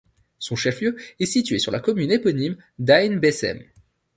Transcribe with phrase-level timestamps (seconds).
[0.39, 3.61] Son chef-lieu est situé sur la commune éponyme d'Aïn Bessem.